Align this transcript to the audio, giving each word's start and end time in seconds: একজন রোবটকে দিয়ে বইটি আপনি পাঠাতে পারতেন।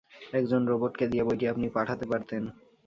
একজন 0.33 0.61
রোবটকে 0.65 1.05
দিয়ে 1.07 1.23
বইটি 1.23 1.45
আপনি 1.47 1.67
পাঠাতে 1.69 2.05
পারতেন। 2.11 2.43